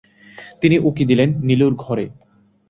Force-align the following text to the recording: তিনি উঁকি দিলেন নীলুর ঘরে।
তিনি 0.61 0.75
উঁকি 0.79 1.03
দিলেন 1.05 1.29
নীলুর 1.47 1.73
ঘরে। 1.75 2.05